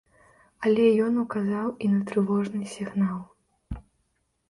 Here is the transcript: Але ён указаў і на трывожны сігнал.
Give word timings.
Але 0.67 0.85
ён 1.09 1.19
указаў 1.25 1.69
і 1.85 1.91
на 1.93 2.01
трывожны 2.09 2.61
сігнал. 2.75 3.25